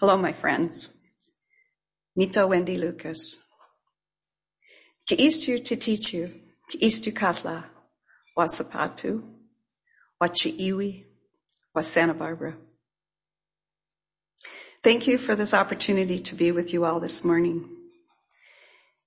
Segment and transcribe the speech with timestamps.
[0.00, 0.90] Hello, my friends.
[2.16, 3.40] Mito Wendy Lucas.
[5.08, 6.32] Ki istu titichu,
[6.70, 7.64] ki istu katla,
[8.38, 9.24] wasapatu,
[10.22, 11.04] wachiiwi,
[11.74, 12.54] was Santa Barbara.
[14.84, 17.68] Thank you for this opportunity to be with you all this morning.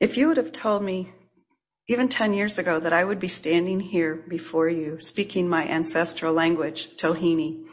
[0.01, 1.13] If you would have told me
[1.87, 6.33] even 10 years ago that I would be standing here before you speaking my ancestral
[6.33, 7.63] language, Tilhini,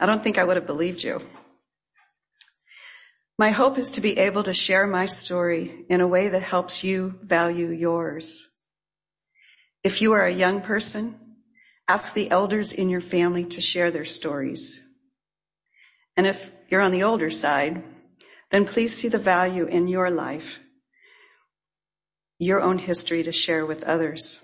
[0.00, 1.20] I don't think I would have believed you.
[3.36, 6.84] My hope is to be able to share my story in a way that helps
[6.84, 8.46] you value yours.
[9.82, 11.18] If you are a young person,
[11.88, 14.80] ask the elders in your family to share their stories.
[16.16, 17.82] And if you're on the older side,
[18.52, 20.60] then please see the value in your life,
[22.38, 24.38] your own history to share with others.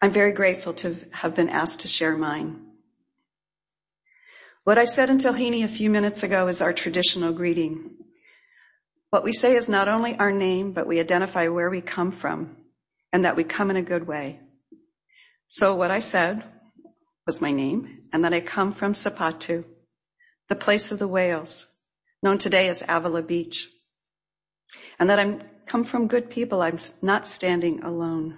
[0.00, 2.67] I'm very grateful to have been asked to share mine.
[4.68, 7.92] What I said in Tilhini a few minutes ago is our traditional greeting.
[9.08, 12.54] What we say is not only our name, but we identify where we come from
[13.10, 14.40] and that we come in a good way.
[15.48, 16.44] So what I said
[17.26, 19.64] was my name and that I come from Sapatu,
[20.50, 21.66] the place of the whales,
[22.22, 23.68] known today as Avila Beach.
[24.98, 26.60] And that I'm come from good people.
[26.60, 28.36] I'm not standing alone.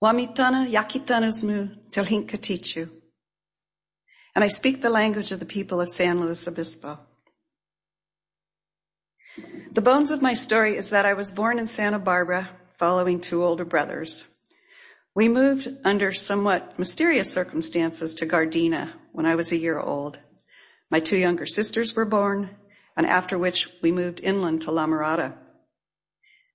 [0.00, 2.90] Wamitana yakitanasmu tilhinkatichu
[4.34, 6.98] and I speak the language of the people of San Luis Obispo.
[9.72, 13.44] The bones of my story is that I was born in Santa Barbara following two
[13.44, 14.24] older brothers.
[15.14, 20.18] We moved under somewhat mysterious circumstances to Gardena when I was a year old.
[20.90, 22.50] My two younger sisters were born,
[22.96, 25.34] and after which we moved inland to La Mirada.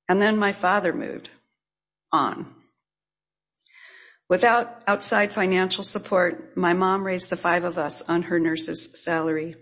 [0.08, 1.30] And then my father moved
[2.12, 2.54] on.
[4.30, 9.56] Without outside financial support, my mom raised the five of us on her nurse's salary,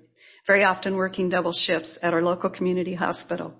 [0.45, 3.53] very often working double shifts at our local community hospital.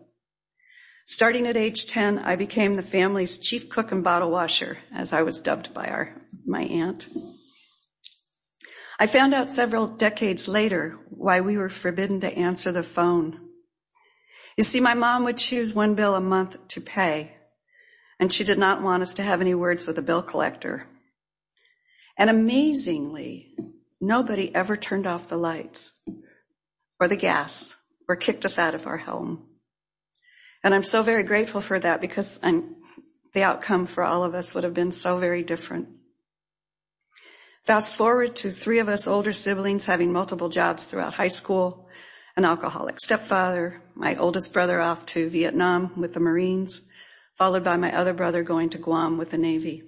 [1.06, 5.22] Starting at age 10, I became the family's chief cook and bottle washer, as I
[5.22, 6.14] was dubbed by our,
[6.46, 7.08] my aunt.
[9.00, 13.40] I found out several decades later why we were forbidden to answer the phone.
[14.58, 17.38] You see, my mom would choose one bill a month to pay,
[18.20, 20.86] and she did not want us to have any words with a bill collector.
[22.18, 23.56] And amazingly,
[24.02, 25.94] nobody ever turned off the lights
[27.00, 27.76] or the gas
[28.08, 29.46] or kicked us out of our home.
[30.64, 32.78] And I'm so very grateful for that because I'm,
[33.34, 35.90] the outcome for all of us would have been so very different.
[37.66, 41.88] Fast forward to three of us older siblings having multiple jobs throughout high school,
[42.36, 46.82] an alcoholic stepfather, my oldest brother off to Vietnam with the Marines,
[47.38, 49.84] followed by my other brother going to Guam with the Navy.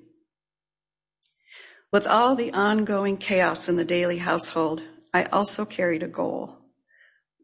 [1.91, 4.83] With all the ongoing chaos in the daily household,
[5.13, 6.59] I also carried a goal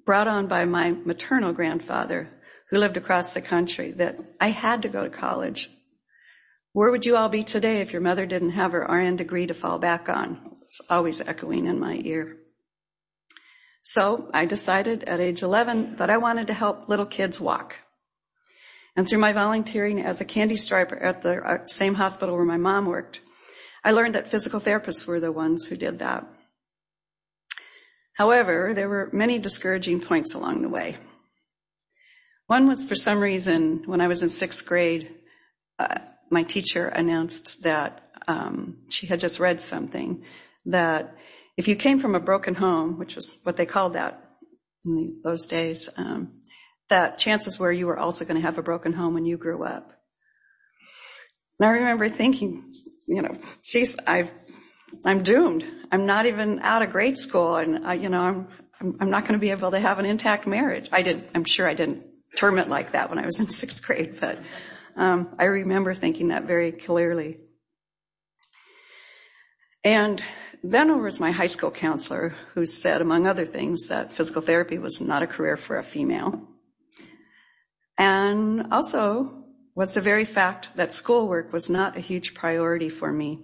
[0.06, 2.30] brought on by my maternal grandfather
[2.70, 5.70] who lived across the country that I had to go to college.
[6.74, 9.54] Where would you all be today if your mother didn't have her RN degree to
[9.54, 10.58] fall back on?
[10.64, 12.38] It's always echoing in my ear.
[13.82, 17.76] So I decided at age 11 that I wanted to help little kids walk.
[18.96, 22.58] And through my volunteering as a candy striper at the uh, same hospital where my
[22.58, 23.20] mom worked,
[23.86, 26.26] I learned that physical therapists were the ones who did that.
[28.14, 30.98] However, there were many discouraging points along the way.
[32.48, 35.14] One was for some reason, when I was in sixth grade,
[35.78, 36.00] uh,
[36.32, 40.24] my teacher announced that um, she had just read something
[40.66, 41.16] that
[41.56, 44.20] if you came from a broken home, which was what they called that
[44.84, 46.42] in the, those days, um,
[46.90, 49.64] that chances were you were also going to have a broken home when you grew
[49.64, 49.92] up.
[51.60, 52.64] And I remember thinking,
[53.08, 54.32] you know, geez, I've,
[55.04, 55.66] I'm doomed.
[55.92, 58.48] I'm not even out of grade school and I, you know, I'm,
[58.80, 60.90] I'm, I'm not going to be able to have an intact marriage.
[60.92, 62.04] I did, I'm sure I didn't
[62.36, 64.42] term it like that when I was in sixth grade, but,
[64.96, 67.38] um, I remember thinking that very clearly.
[69.84, 70.24] And
[70.64, 74.78] then over was my high school counselor who said, among other things, that physical therapy
[74.78, 76.42] was not a career for a female.
[77.98, 79.45] And also
[79.76, 83.44] was the very fact that schoolwork was not a huge priority for me.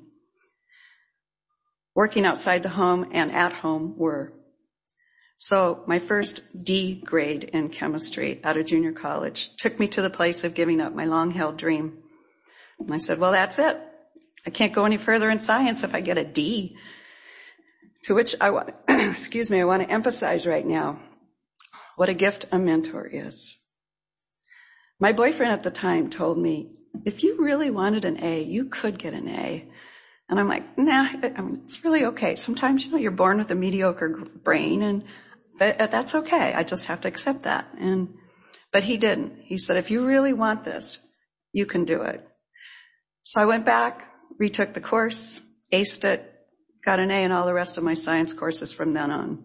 [1.93, 4.31] Working outside the home and at home were.
[5.35, 10.09] So my first D grade in chemistry out of junior college took me to the
[10.09, 11.97] place of giving up my long held dream.
[12.79, 13.77] And I said, well, that's it.
[14.45, 16.77] I can't go any further in science if I get a D.
[18.03, 20.99] To which I want, excuse me, I want to emphasize right now
[21.97, 23.57] what a gift a mentor is.
[25.01, 26.69] My boyfriend at the time told me,
[27.05, 29.67] if you really wanted an A, you could get an A.
[30.29, 32.35] And I'm like, nah, I mean, it's really okay.
[32.35, 35.03] Sometimes, you know, you're born with a mediocre brain and
[35.59, 36.53] uh, that's okay.
[36.53, 37.67] I just have to accept that.
[37.79, 38.13] And,
[38.71, 39.41] but he didn't.
[39.43, 41.01] He said, if you really want this,
[41.51, 42.25] you can do it.
[43.23, 44.07] So I went back,
[44.37, 45.41] retook the course,
[45.73, 46.31] aced it,
[46.85, 49.43] got an A in all the rest of my science courses from then on.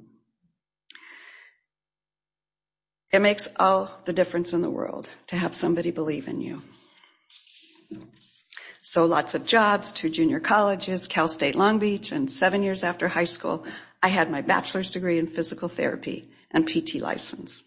[3.13, 6.63] It makes all the difference in the world to have somebody believe in you.
[8.81, 13.09] So lots of jobs, two junior colleges, Cal State Long Beach, and seven years after
[13.09, 13.65] high school,
[14.03, 17.65] I had my bachelor's degree in physical therapy and PT license.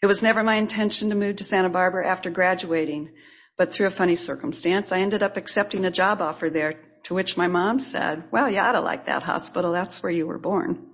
[0.00, 3.10] It was never my intention to move to Santa Barbara after graduating,
[3.56, 6.74] but through a funny circumstance, I ended up accepting a job offer there
[7.04, 9.72] to which my mom said, well, you ought to like that hospital.
[9.72, 10.86] That's where you were born.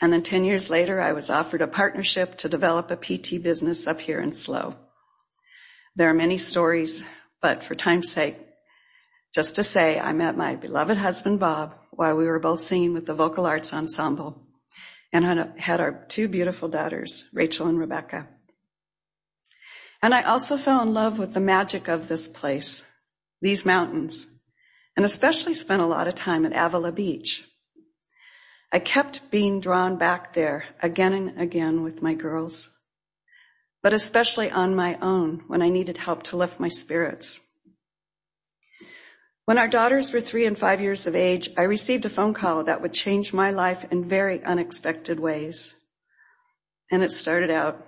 [0.00, 3.86] And then 10 years later, I was offered a partnership to develop a PT business
[3.86, 4.76] up here in SLO.
[5.96, 7.04] There are many stories,
[7.42, 8.36] but for time's sake,
[9.34, 13.06] just to say I met my beloved husband Bob while we were both singing with
[13.06, 14.46] the Vocal Arts Ensemble
[15.12, 15.24] and
[15.58, 18.28] had our two beautiful daughters, Rachel and Rebecca.
[20.00, 22.84] And I also fell in love with the magic of this place,
[23.40, 24.28] these mountains,
[24.96, 27.47] and especially spent a lot of time at Avila Beach.
[28.70, 32.70] I kept being drawn back there again and again with my girls,
[33.82, 37.40] but especially on my own when I needed help to lift my spirits.
[39.46, 42.64] When our daughters were three and five years of age, I received a phone call
[42.64, 45.74] that would change my life in very unexpected ways.
[46.90, 47.86] And it started out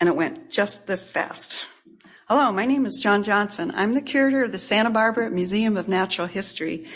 [0.00, 1.66] and it went just this fast.
[2.26, 3.70] Hello, my name is John Johnson.
[3.76, 6.88] I'm the curator of the Santa Barbara Museum of Natural History.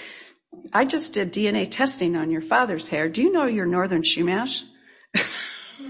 [0.72, 3.08] I just did DNA testing on your father's hair.
[3.08, 4.62] Do you know you're northern Chumash?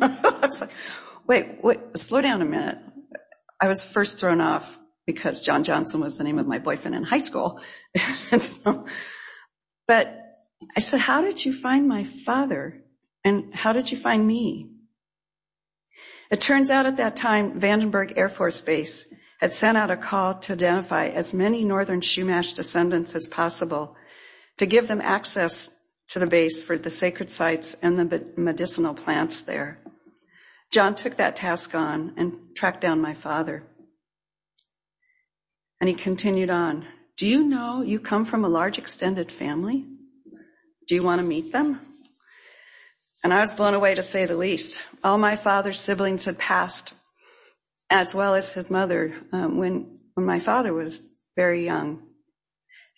[0.00, 0.70] I was like,
[1.26, 2.78] wait, wait, slow down a minute.
[3.60, 7.02] I was first thrown off because John Johnson was the name of my boyfriend in
[7.02, 7.60] high school.
[8.38, 8.86] so,
[9.86, 10.14] but
[10.76, 12.82] I said, how did you find my father?
[13.24, 14.70] And how did you find me?
[16.30, 19.06] It turns out at that time, Vandenberg Air Force Base
[19.40, 23.96] had sent out a call to identify as many northern Chumash descendants as possible
[24.58, 25.70] to give them access
[26.08, 29.78] to the base for the sacred sites and the medicinal plants there.
[30.70, 33.64] John took that task on and tracked down my father.
[35.80, 36.86] And he continued on.
[37.16, 39.84] Do you know you come from a large extended family?
[40.86, 41.80] Do you want to meet them?
[43.24, 44.82] And I was blown away to say the least.
[45.02, 46.94] All my father's siblings had passed,
[47.90, 51.02] as well as his mother, um, when, when my father was
[51.36, 52.07] very young.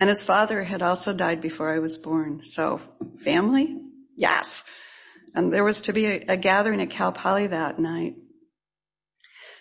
[0.00, 2.40] And his father had also died before I was born.
[2.44, 2.80] So
[3.22, 3.76] family?
[4.16, 4.64] Yes.
[5.34, 8.14] And there was to be a, a gathering at Cal Poly that night.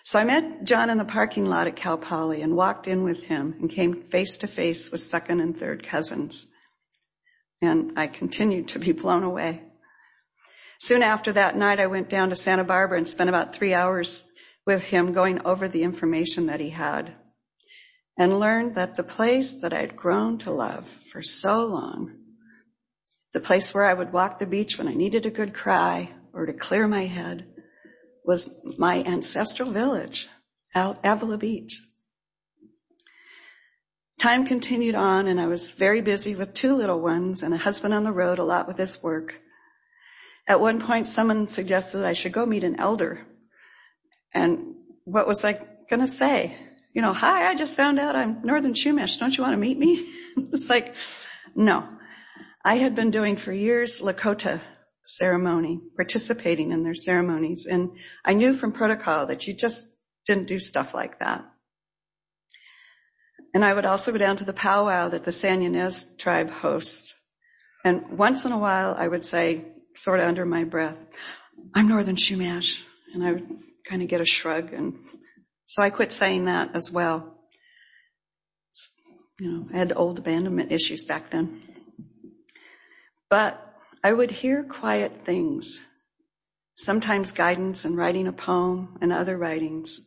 [0.02, 3.26] So I met John in the parking lot at Cal Poly and walked in with
[3.26, 6.46] him and came face to face with second and third cousins.
[7.60, 9.62] And I continued to be blown away.
[10.80, 14.26] Soon after that night, I went down to Santa Barbara and spent about three hours
[14.66, 17.14] with him going over the information that he had
[18.20, 22.18] and learned that the place that I'd grown to love for so long,
[23.32, 26.44] the place where I would walk the beach when I needed a good cry or
[26.44, 27.46] to clear my head,
[28.22, 30.28] was my ancestral village,
[30.74, 31.80] out Avila Beach.
[34.18, 37.94] Time continued on and I was very busy with two little ones and a husband
[37.94, 39.40] on the road a lot with his work.
[40.46, 43.26] At one point, someone suggested I should go meet an elder.
[44.34, 45.54] And what was I
[45.88, 46.54] going to say?
[46.92, 49.18] You know, hi, I just found out I'm Northern Chumash.
[49.18, 50.12] Don't you want to meet me?
[50.52, 50.94] it's like,
[51.54, 51.88] no.
[52.64, 54.60] I had been doing for years Lakota
[55.04, 57.66] ceremony, participating in their ceremonies.
[57.66, 57.90] And
[58.24, 59.88] I knew from protocol that you just
[60.26, 61.44] didn't do stuff like that.
[63.54, 67.14] And I would also go down to the powwow that the San Ynez tribe hosts.
[67.84, 70.96] And once in a while I would say, sort of under my breath,
[71.74, 72.82] I'm Northern Chumash.
[73.12, 73.48] And I would
[73.88, 74.94] kind of get a shrug and
[75.70, 77.32] so I quit saying that as well.
[79.38, 81.62] You know, I had old abandonment issues back then.
[83.28, 83.64] But
[84.02, 85.80] I would hear quiet things,
[86.74, 90.00] sometimes guidance in writing a poem and other writings.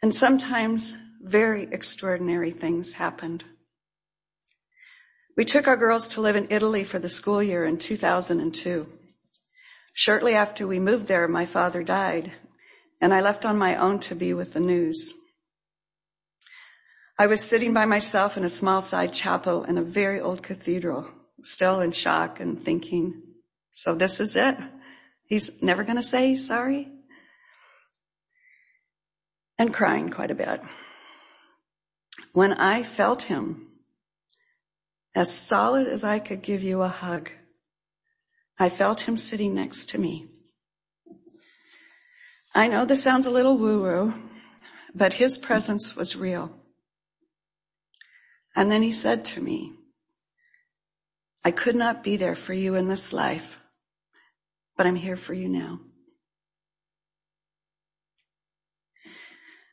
[0.00, 3.42] And sometimes very extraordinary things happened.
[5.36, 8.88] We took our girls to live in Italy for the school year in 2002.
[9.92, 12.30] Shortly after we moved there, my father died
[13.02, 15.12] and I left on my own to be with the news.
[17.18, 21.08] I was sitting by myself in a small side chapel in a very old cathedral,
[21.42, 23.20] still in shock and thinking,
[23.72, 24.56] so this is it?
[25.26, 26.88] He's never going to say sorry?
[29.58, 30.60] And crying quite a bit.
[32.32, 33.66] When I felt him,
[35.14, 37.30] as solid as I could give you a hug,
[38.58, 40.31] I felt him sitting next to me.
[42.54, 44.14] I know this sounds a little woo-woo,
[44.94, 46.54] but his presence was real.
[48.54, 49.72] And then he said to me,
[51.44, 53.58] I could not be there for you in this life,
[54.76, 55.80] but I'm here for you now.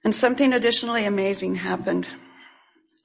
[0.03, 2.07] And something additionally amazing happened.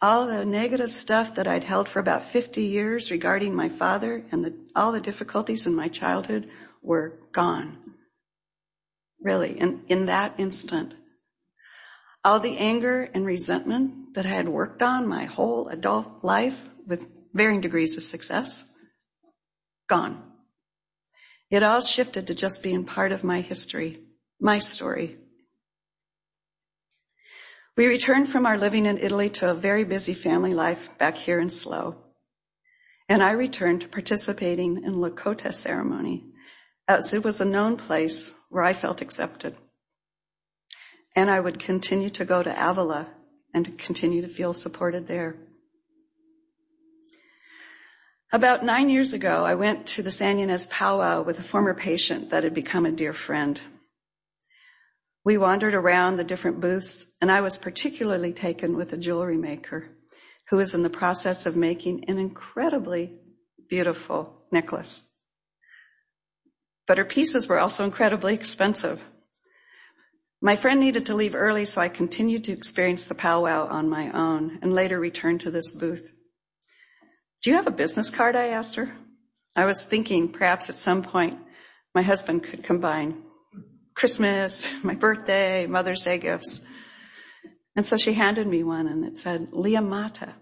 [0.00, 4.44] All the negative stuff that I'd held for about 50 years regarding my father and
[4.44, 6.48] the, all the difficulties in my childhood
[6.82, 7.83] were gone.
[9.24, 10.94] Really, in, that instant.
[12.22, 17.08] All the anger and resentment that I had worked on my whole adult life with
[17.32, 18.66] varying degrees of success,
[19.88, 20.22] gone.
[21.50, 24.02] It all shifted to just being part of my history,
[24.38, 25.16] my story.
[27.78, 31.40] We returned from our living in Italy to a very busy family life back here
[31.40, 31.96] in SLO.
[33.08, 36.24] And I returned to participating in Lakota ceremony
[36.86, 39.56] Uh, as it was a known place where I felt accepted.
[41.16, 43.08] And I would continue to go to Avila
[43.54, 45.36] and continue to feel supported there.
[48.32, 52.30] About nine years ago, I went to the San Ynez powwow with a former patient
[52.30, 53.60] that had become a dear friend.
[55.24, 59.88] We wandered around the different booths, and I was particularly taken with a jewelry maker
[60.50, 63.12] who was in the process of making an incredibly
[63.70, 65.04] beautiful necklace.
[66.86, 69.04] But her pieces were also incredibly expensive.
[70.40, 74.10] My friend needed to leave early, so I continued to experience the powwow on my
[74.10, 76.12] own and later returned to this booth.
[77.42, 78.36] Do you have a business card?
[78.36, 78.94] I asked her.
[79.56, 81.38] I was thinking perhaps at some point
[81.94, 83.22] my husband could combine
[83.94, 86.62] Christmas, my birthday, Mother's Day gifts.
[87.76, 90.34] And so she handed me one and it said Leah Mata.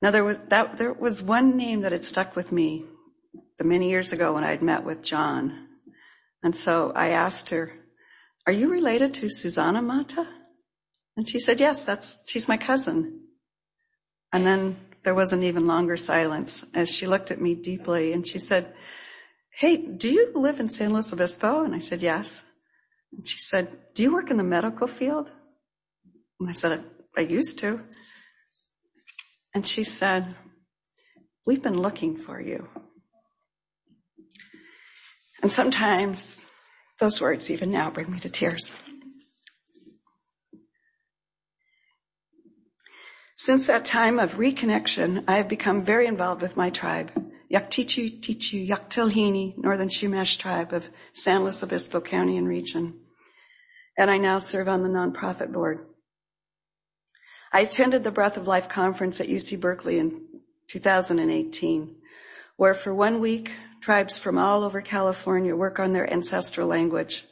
[0.00, 2.84] Now there was that there was one name that had stuck with me
[3.64, 5.68] many years ago when I'd met with John.
[6.42, 7.72] And so I asked her,
[8.46, 10.26] are you related to Susanna Mata?
[11.16, 13.20] And she said, yes, that's, she's my cousin.
[14.32, 18.26] And then there was an even longer silence as she looked at me deeply and
[18.26, 18.74] she said,
[19.58, 21.64] Hey, do you live in San Luis Obispo?
[21.64, 22.44] And I said, yes.
[23.12, 25.32] And she said, do you work in the medical field?
[26.38, 26.84] And I said,
[27.16, 27.80] I, I used to.
[29.52, 30.36] And she said,
[31.44, 32.68] we've been looking for you.
[35.42, 36.40] And sometimes
[36.98, 38.72] those words even now bring me to tears.
[43.36, 47.12] Since that time of reconnection, I have become very involved with my tribe.
[47.50, 52.94] Yaktichu Tichu Yaktilhini, Northern Chumash tribe of San Luis Obispo County and region.
[53.96, 55.86] And I now serve on the nonprofit board.
[57.52, 60.20] I attended the Breath of Life conference at UC Berkeley in
[60.66, 61.96] 2018,
[62.56, 67.24] where for one week, tribes from all over California work on their ancestral language,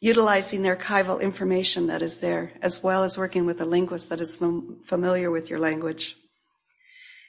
[0.00, 4.20] utilizing the archival information that is there, as well as working with a linguist that
[4.20, 4.36] is
[4.84, 6.16] familiar with your language.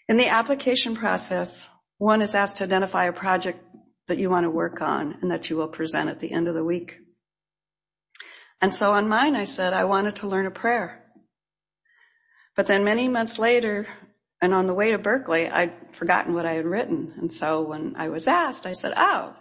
[0.07, 3.63] In the application process, one is asked to identify a project
[4.07, 6.55] that you want to work on and that you will present at the end of
[6.55, 6.97] the week.
[8.59, 11.03] And so on mine, I said I wanted to learn a prayer.
[12.55, 13.87] But then many months later,
[14.41, 17.13] and on the way to Berkeley, I'd forgotten what I had written.
[17.17, 19.35] And so when I was asked, I said, oh,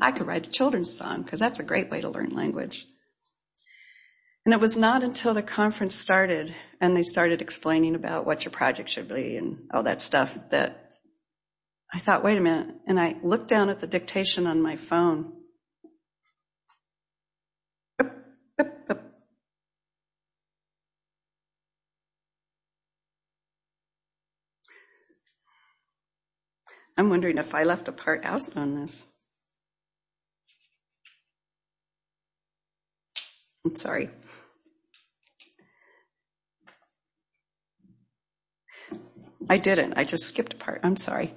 [0.00, 2.84] I could write a children's song because that's a great way to learn language.
[4.44, 8.50] And it was not until the conference started and they started explaining about what your
[8.50, 10.90] project should be and all that stuff that
[11.94, 12.74] I thought, wait a minute.
[12.88, 15.32] And I looked down at the dictation on my phone.
[26.96, 29.06] I'm wondering if I left a part out on this.
[33.64, 34.10] I'm sorry.
[39.48, 39.94] I didn't.
[39.94, 40.80] I just skipped a part.
[40.82, 41.34] I'm sorry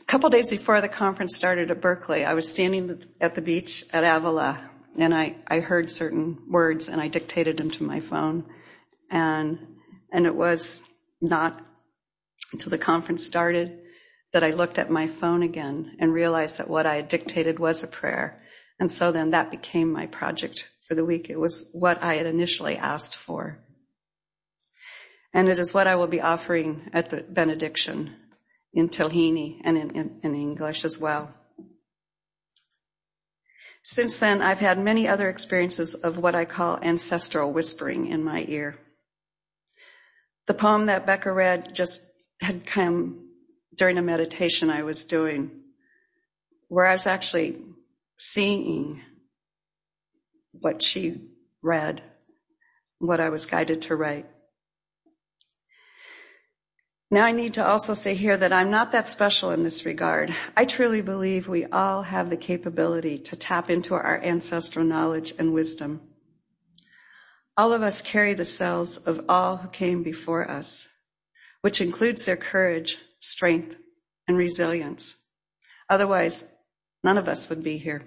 [0.00, 3.84] A couple days before the conference started at Berkeley, I was standing at the beach
[3.92, 8.44] at Avila and I, I heard certain words and I dictated them to my phone.
[9.10, 9.76] And,
[10.12, 10.82] and it was
[11.20, 11.64] not
[12.52, 13.78] until the conference started
[14.32, 17.82] that I looked at my phone again and realized that what I had dictated was
[17.82, 18.42] a prayer.
[18.78, 21.30] And so then that became my project for the week.
[21.30, 23.58] It was what I had initially asked for.
[25.32, 28.16] And it is what I will be offering at the benediction
[28.72, 31.34] in Tilhini and in, in, in English as well.
[33.82, 38.44] Since then, I've had many other experiences of what I call ancestral whispering in my
[38.46, 38.76] ear.
[40.46, 42.02] The poem that Becca read just
[42.40, 43.27] had come
[43.74, 45.50] during a meditation I was doing
[46.68, 47.62] where I was actually
[48.18, 49.00] seeing
[50.52, 51.20] what she
[51.62, 52.02] read,
[52.98, 54.26] what I was guided to write.
[57.10, 60.34] Now I need to also say here that I'm not that special in this regard.
[60.54, 65.54] I truly believe we all have the capability to tap into our ancestral knowledge and
[65.54, 66.02] wisdom.
[67.56, 70.86] All of us carry the cells of all who came before us,
[71.62, 73.76] which includes their courage, strength,
[74.26, 75.16] and resilience.
[75.88, 76.44] Otherwise,
[77.02, 78.02] none of us would be here.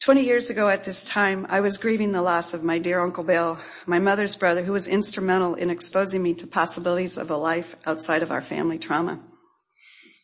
[0.00, 3.24] 20 years ago at this time, I was grieving the loss of my dear Uncle
[3.24, 7.74] Bill, my mother's brother, who was instrumental in exposing me to possibilities of a life
[7.86, 9.20] outside of our family trauma.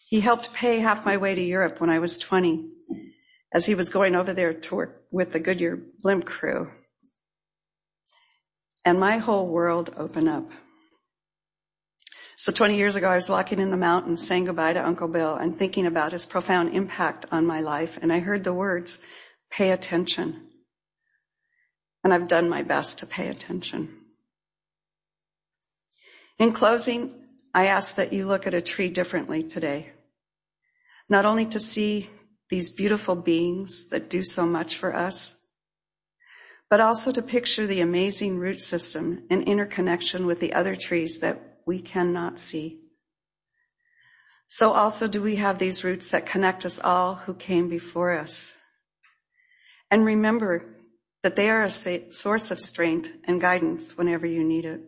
[0.09, 2.71] He helped pay half my way to Europe when I was 20,
[3.53, 6.71] as he was going over there to work with the Goodyear blimp crew.
[8.85, 10.49] And my whole world opened up.
[12.37, 15.37] So 20 years ago, I was walking in the mountains saying goodbye to Uncle Bill
[15.37, 17.99] and thinking about his profound impact on my life.
[18.01, 18.99] And I heard the words,
[19.51, 20.49] Pay attention.
[22.03, 23.99] And I've done my best to pay attention.
[26.39, 27.13] In closing,
[27.55, 29.91] I ask that you look at a tree differently today.
[31.09, 32.09] Not only to see
[32.49, 35.37] these beautiful beings that do so much for us,
[36.71, 41.52] but also to picture the amazing root system and interconnection with the other trees that
[41.67, 42.79] we cannot see.
[44.49, 48.53] So also do we have these roots that connect us all who came before us.
[49.91, 50.77] And remember
[51.23, 54.81] that they are a source of strength and guidance whenever you need it.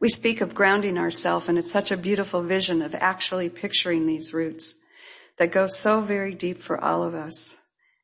[0.00, 4.32] We speak of grounding ourselves and it's such a beautiful vision of actually picturing these
[4.32, 4.74] roots
[5.38, 7.56] that go so very deep for all of us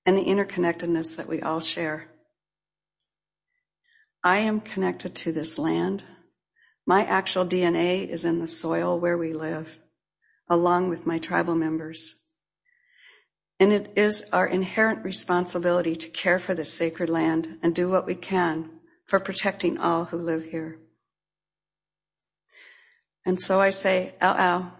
[0.04, 2.08] and the interconnectedness that we all share.
[4.24, 6.04] I am connected to this land.
[6.86, 9.78] My actual DNA is in the soil where we live,
[10.48, 12.16] along with my tribal members.
[13.60, 18.06] And it is our inherent responsibility to care for this sacred land and do what
[18.06, 18.68] we can
[19.06, 20.78] for protecting all who live here.
[23.24, 24.72] And so I say, ow, ow,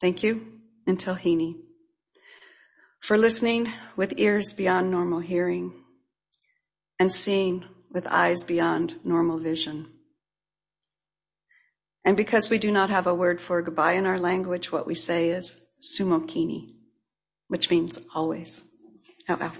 [0.00, 0.46] thank you,
[0.86, 1.56] and Hini,
[3.00, 5.72] for listening with ears beyond normal hearing
[7.00, 9.88] and seeing with eyes beyond normal vision.
[12.04, 14.94] And because we do not have a word for goodbye in our language, what we
[14.94, 16.78] say is sumokini
[17.48, 18.64] which means always.
[19.28, 19.52] Oh,